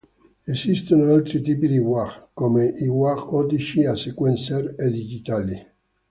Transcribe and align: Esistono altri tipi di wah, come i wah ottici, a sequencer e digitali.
Esistono 0.53 1.13
altri 1.13 1.41
tipi 1.43 1.67
di 1.67 1.77
wah, 1.77 2.11
come 2.33 2.65
i 2.65 2.87
wah 2.87 3.19
ottici, 3.35 3.85
a 3.85 3.93
sequencer 3.95 4.73
e 4.75 4.89
digitali. 4.89 5.57